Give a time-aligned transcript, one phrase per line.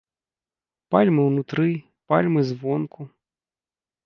[0.95, 1.67] Пальмы ўнутры,
[2.13, 3.01] пальмы звонку.